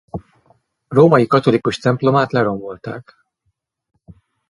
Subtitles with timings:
[0.87, 3.25] Római katolikus templomát lerombolták.